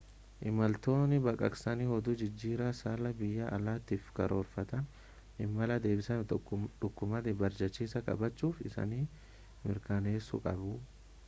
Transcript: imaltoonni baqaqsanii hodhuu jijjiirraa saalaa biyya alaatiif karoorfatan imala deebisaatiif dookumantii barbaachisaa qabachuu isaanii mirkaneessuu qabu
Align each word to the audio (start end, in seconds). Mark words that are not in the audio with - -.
imaltoonni 0.51 1.17
baqaqsanii 1.25 1.87
hodhuu 1.91 2.13
jijjiirraa 2.21 2.69
saalaa 2.79 3.11
biyya 3.19 3.49
alaatiif 3.57 4.07
karoorfatan 4.21 4.87
imala 5.47 5.77
deebisaatiif 5.85 6.49
dookumantii 6.87 7.37
barbaachisaa 7.45 8.03
qabachuu 8.11 8.53
isaanii 8.73 9.03
mirkaneessuu 9.69 10.45
qabu 10.51 10.77